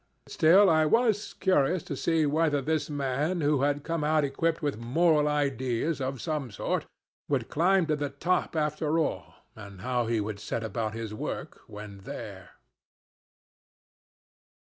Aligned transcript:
Still, 0.27 0.67
I 0.67 0.87
was 0.87 1.35
curious 1.35 1.83
to 1.83 1.95
see 1.95 2.25
whether 2.25 2.59
this 2.59 2.89
man, 2.89 3.41
who 3.41 3.61
had 3.61 3.83
come 3.83 4.03
out 4.03 4.23
equipped 4.23 4.59
with 4.59 4.79
moral 4.79 5.27
ideas 5.27 6.01
of 6.01 6.19
some 6.19 6.49
sort, 6.49 6.87
would 7.29 7.49
climb 7.49 7.85
to 7.85 7.95
the 7.95 8.09
top 8.09 8.55
after 8.55 8.97
all, 8.97 9.35
and 9.55 9.81
how 9.81 10.07
he 10.07 10.19
would 10.19 10.39
set 10.39 10.63
about 10.63 10.95
his 10.95 11.13
work 11.13 11.61
when 11.67 11.99
there." 11.99 12.49